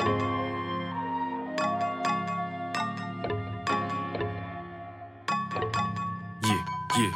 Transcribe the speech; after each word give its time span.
Yeah, 0.00 0.06
yeah. 6.96 7.12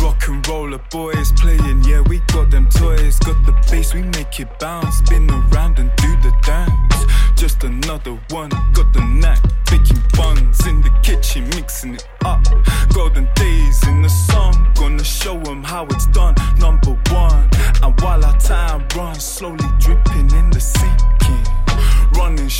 Rock 0.00 0.26
and 0.28 0.46
roller 0.48 0.80
boys 0.90 1.32
playing, 1.32 1.84
yeah, 1.84 2.00
we 2.00 2.20
got 2.32 2.50
them 2.50 2.70
toys. 2.70 3.18
Got 3.18 3.44
the 3.44 3.52
bass, 3.70 3.92
we 3.92 4.00
make 4.02 4.40
it 4.40 4.48
bounce. 4.58 4.96
Spin 4.96 5.30
around 5.30 5.78
and 5.78 5.94
do 5.96 6.16
the 6.22 6.32
dance. 6.42 7.04
Just 7.38 7.64
another 7.64 8.18
one, 8.30 8.48
got 8.72 8.90
the 8.94 9.04
knack. 9.04 9.42
Baking 9.70 10.00
buns 10.16 10.66
in 10.66 10.80
the 10.80 10.88
kitchen, 11.02 11.46
mixing 11.50 11.96
it 11.96 12.08
up. 12.24 12.42
Golden 12.94 13.28
days 13.34 13.86
in 13.86 14.00
the 14.00 14.08
song, 14.08 14.72
gonna 14.74 15.04
show 15.04 15.38
'em 15.40 15.62
how 15.62 15.84
it's 15.86 16.06
done. 16.06 16.35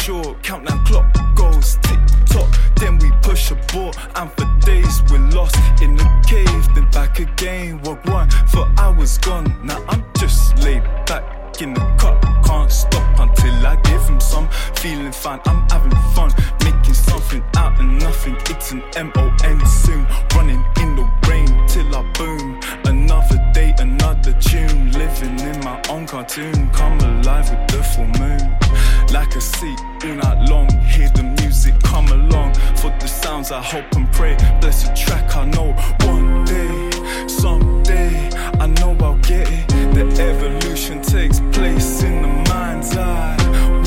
Short, 0.06 0.41
countdown 0.45 0.84
clock 0.84 1.12
goes 1.34 1.78
tick 1.83 1.98
tock. 2.27 2.48
Then 2.77 2.97
we 2.98 3.10
push 3.23 3.51
a 3.51 3.56
ball, 3.73 3.92
and 4.14 4.30
for 4.34 4.47
days 4.64 5.02
we're 5.10 5.19
lost 5.30 5.56
in 5.83 5.97
the 5.97 6.05
cave. 6.24 6.74
Then 6.77 6.88
back 6.92 7.19
again, 7.19 7.83
walk 7.83 8.05
one 8.05 8.30
for 8.47 8.69
hours 8.78 9.19
gone. 9.19 9.52
Now 9.64 9.84
I'm 9.88 10.05
just 10.16 10.56
laid 10.59 10.84
back 11.06 11.61
in 11.61 11.74
the 11.74 11.80
cut, 11.98 12.23
can't 12.45 12.70
stop 12.70 13.19
until 13.19 13.66
I 13.66 13.74
give 13.83 14.02
him 14.06 14.20
some. 14.20 14.48
Feeling 14.77 15.11
fine, 15.11 15.41
I'm 15.45 15.69
having 15.70 15.91
fun, 16.14 16.30
making 16.62 16.95
something 16.95 17.42
out 17.56 17.73
of 17.80 17.86
nothing. 17.86 18.36
It's 18.48 18.70
an 18.70 18.84
M 18.95 19.11
O 19.16 19.36
N 19.42 19.66
soon, 19.66 20.06
running 20.36 20.64
in 20.83 20.95
the 20.95 21.11
rain 21.28 21.66
till 21.66 21.92
I 21.92 22.09
boom. 22.12 22.61
Another 22.84 23.45
day, 23.52 23.75
another 23.80 24.34
tune, 24.34 24.92
living 24.92 25.41
in 25.41 25.59
my 25.64 25.83
own 25.88 26.06
cartoon. 26.06 26.66
A 29.37 29.41
seat 29.41 29.79
all 30.05 30.15
night 30.15 30.48
long. 30.48 30.69
Hear 30.87 31.11
the 31.11 31.23
music 31.41 31.75
come 31.83 32.09
along 32.09 32.55
for 32.81 32.91
the 33.01 33.06
sounds. 33.06 33.53
I 33.53 33.61
hope 33.61 33.84
and 33.95 34.11
pray. 34.12 34.34
Bless 34.61 34.89
the 34.89 34.95
track, 34.95 35.37
I 35.37 35.45
know 35.45 35.73
one 36.12 36.45
day, 36.45 36.91
someday, 37.28 38.31
I 38.59 38.67
know 38.67 38.97
I'll 39.01 39.19
get 39.19 39.47
it. 39.51 39.69
The 39.95 40.05
evolution 40.31 41.03
takes 41.03 41.41
place 41.53 42.03
in 42.03 42.23
the 42.23 42.33
mind's 42.51 42.97
eye. 42.97 43.37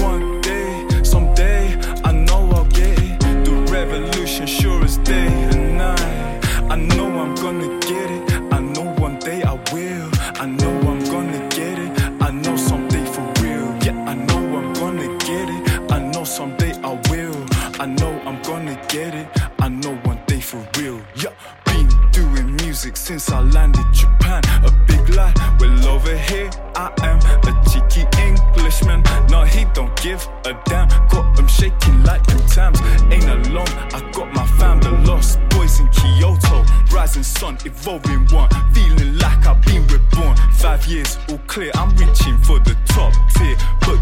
One 0.02 0.40
day, 0.42 0.86
someday, 1.04 1.76
I 2.04 2.12
know 2.12 2.42
I'll 2.52 2.66
get 2.66 3.00
it. 3.00 3.20
The 3.46 3.56
revolution 3.72 4.46
sure 4.46 4.84
as 4.84 4.98
day 4.98 5.28
and 5.52 5.78
night. 5.78 6.46
I 6.70 6.76
know 6.76 7.10
I'm 7.24 7.34
gonna 7.36 7.80
get 7.80 8.12
it. 8.12 8.54
I 8.54 8.60
know 8.60 8.94
one 9.06 9.18
day 9.18 9.42
I 9.42 9.54
will. 9.74 10.10
I 10.44 10.46
know 10.46 10.74
I'm 10.92 11.04
gonna 11.06 11.42
get 11.50 11.80
it. 11.80 11.92
I 12.22 12.30
know 12.30 12.56
someday 12.56 12.89
I 17.80 17.86
know 17.86 18.12
I'm 18.26 18.42
gonna 18.42 18.76
get 18.90 19.16
it. 19.16 19.28
I 19.60 19.70
know 19.70 19.96
one 20.04 20.22
day 20.28 20.42
for 20.42 20.60
real. 20.78 21.02
Yeah, 21.16 21.32
been 21.64 21.88
doing 22.12 22.58
music 22.58 22.98
since 22.98 23.32
I 23.32 23.40
landed 23.40 23.86
Japan. 23.94 24.44
A 24.66 24.72
big 24.86 25.08
lie. 25.16 25.34
Well, 25.62 25.88
over 25.88 26.14
here 26.18 26.50
I 26.76 26.92
am 27.04 27.20
a 27.48 27.64
cheeky 27.70 28.06
Englishman. 28.22 29.02
No, 29.30 29.44
he 29.46 29.64
don't 29.74 29.96
give 30.02 30.28
a 30.46 30.54
damn. 30.66 30.90
Got 31.08 31.38
them 31.38 31.48
shaking 31.48 32.04
like 32.04 32.26
them 32.28 32.46
times. 32.48 32.82
Ain't 33.12 33.24
alone. 33.48 33.72
I 33.94 34.02
got 34.12 34.34
my 34.34 34.46
fam, 34.58 34.82
the 34.82 34.92
lost 35.08 35.40
boys 35.52 35.80
in 35.80 35.88
Kyoto. 35.88 36.66
Rising 36.92 37.24
sun, 37.24 37.58
evolving 37.64 38.28
one. 38.28 38.50
Feeling 38.74 39.18
like 39.20 39.46
I've 39.48 39.62
been 39.62 39.88
reborn. 39.88 40.36
Five 40.52 40.86
years, 40.88 41.18
all 41.30 41.40
clear. 41.48 41.72
I'm 41.76 41.96
reaching 41.96 42.38
for 42.40 42.60
the 42.60 42.76
top 42.88 43.14
tier. 43.36 43.56
But 43.80 43.99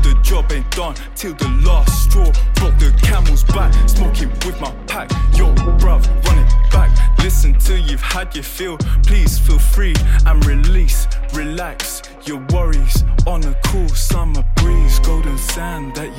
the 0.64 0.70
done 0.76 0.96
till 1.16 1.34
the 1.34 1.50
last 1.66 2.04
straw. 2.04 2.32
Broke 2.56 2.78
the 2.80 2.92
camel's 3.02 3.44
back. 3.44 3.74
Smoking 3.88 4.30
with 4.46 4.60
my 4.60 4.72
pack. 4.88 5.10
Yo, 5.36 5.54
bruv, 5.80 6.06
run 6.26 6.40
it 6.40 6.72
back. 6.72 6.92
Listen 7.20 7.58
till 7.60 7.78
you've 7.78 8.02
had 8.02 8.34
your 8.36 8.44
fill. 8.44 8.78
Please 9.04 9.38
feel 9.40 9.60
free 9.60 9.94
and 10.26 10.46
release. 10.46 11.08
Relax 11.34 12.02
your 12.26 12.44
worries 12.52 13.04
on 13.26 13.44
a 13.44 13.56
cool 13.66 13.90
summer 13.90 14.44
breeze. 14.58 15.00
Golden 15.00 15.38
sand 15.38 15.98
at 15.98 16.17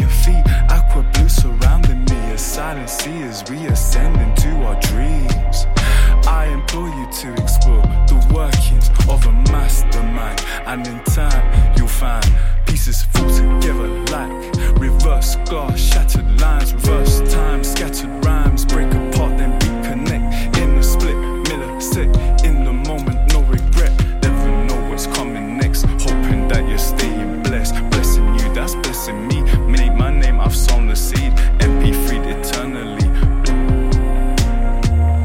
glass, 15.36 15.78
shattered 15.78 16.40
lines, 16.40 16.72
reverse 16.72 17.20
time, 17.32 17.62
scattered 17.62 18.24
rhymes, 18.24 18.64
break 18.64 18.88
apart, 18.88 19.36
then 19.36 19.58
reconnect 19.60 20.56
in 20.58 20.76
the 20.76 20.82
split 20.82 21.14
Miller 21.14 21.66
millisecond. 21.66 22.44
In 22.44 22.64
the 22.64 22.72
moment, 22.72 23.32
no 23.32 23.42
regret. 23.42 23.92
Never 24.22 24.64
know 24.66 24.88
what's 24.88 25.06
coming 25.06 25.58
next. 25.58 25.82
Hoping 25.82 26.48
that 26.48 26.66
you're 26.68 26.78
staying 26.78 27.42
blessed, 27.42 27.74
blessing 27.90 28.26
you, 28.38 28.54
that's 28.54 28.74
blessing 28.76 29.26
me. 29.28 29.42
Make 29.66 29.94
my 29.94 30.10
name, 30.10 30.40
I've 30.40 30.56
sown 30.56 30.86
the 30.86 30.96
seed, 30.96 31.32
MP3 31.58 32.08
eternally. 32.34 33.08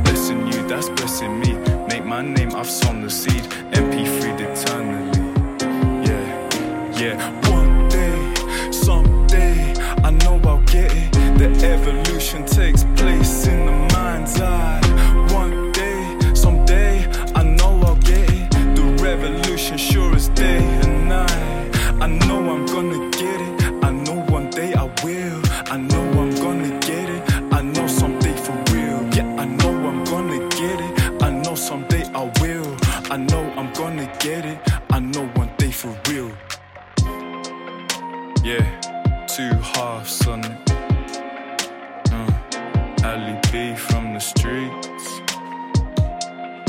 Blessing 0.04 0.48
you, 0.48 0.68
that's 0.68 0.90
blessing 0.90 1.40
me. 1.40 1.54
Make 1.88 2.06
my 2.06 2.22
name, 2.22 2.56
I've 2.56 2.70
sown 2.70 3.02
the 3.02 3.10
seed. 3.10 3.44
MP3 3.72 4.40
eternally. 4.40 4.83
The 11.44 11.68
evolution 11.68 12.46
takes 12.46 12.86
place 12.96 13.48
in 13.48 13.66
the 13.66 13.74
mind's 13.94 14.40
eye. 14.40 14.80
One 15.34 15.74
day, 15.74 16.18
someday, 16.34 17.06
I 17.36 17.44
know 17.44 17.82
I'll 17.84 17.98
get 17.98 18.32
it. 18.32 18.50
The 18.78 18.98
revolution 19.04 19.78
sure 19.78 20.16
as 20.16 20.30
day 20.30 20.64
and 20.84 21.10
night. 21.10 21.76
I 22.02 22.08
know 22.08 22.40
I'm 22.50 22.66
gonna 22.66 23.10
get 23.12 23.42
it. 23.42 23.84
I 23.84 23.92
know 23.92 24.22
one 24.32 24.52
day 24.52 24.74
I 24.74 24.86
will. 25.04 25.42
I 25.70 25.76
know 25.76 26.06
I'm 26.22 26.34
gonna 26.36 26.80
get 26.80 27.10
it. 27.10 27.22
I 27.52 27.62
know 27.62 27.88
someday 27.88 28.38
for 28.38 28.56
real. 28.74 29.04
Yeah, 29.14 29.28
I 29.38 29.44
know 29.44 29.74
I'm 29.90 30.06
gonna 30.06 30.48
get 30.48 30.80
it. 30.80 31.22
I 31.22 31.30
know 31.30 31.56
someday 31.56 32.06
I 32.16 32.32
will. 32.40 32.78
I 33.12 33.18
know 33.18 33.44
I'm 33.58 33.74
gonna 33.74 34.10
get 34.20 34.46
it. 34.46 34.60
I 34.92 35.00
know 35.00 35.26
one 35.36 35.52
day 35.58 35.72
for 35.72 35.94
real. 36.08 36.32
Yeah, 38.46 38.66
two 39.28 39.52
halves 39.76 40.26
on 40.26 40.42
Ali 43.04 43.38
B 43.52 43.76
from 43.76 44.14
the 44.14 44.20
streets. 44.20 45.22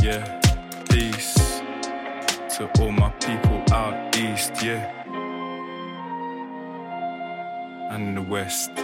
Yeah, 0.02 0.24
peace 0.90 1.62
to 2.56 2.68
all 2.80 2.90
my 2.90 3.10
people 3.20 3.62
out 3.72 4.16
east, 4.16 4.52
yeah. 4.62 4.90
And 7.90 8.16
the 8.16 8.22
west. 8.22 8.83